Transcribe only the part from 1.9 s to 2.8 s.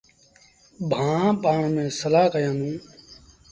سلآه ڪيآݩدوݩ۔